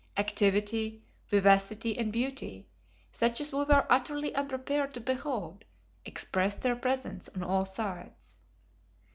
Activity, 0.17 1.03
vivacity 1.27 1.95
and 1.95 2.11
beauty, 2.11 2.67
such 3.11 3.39
as 3.39 3.53
we 3.53 3.59
were 3.65 3.85
utterly 3.87 4.33
unprepared 4.33 4.95
to 4.95 4.99
behold, 4.99 5.63
expressed 6.05 6.61
their 6.63 6.75
presence 6.75 7.29
on 7.35 7.43
all 7.43 7.65
sides. 7.65 8.37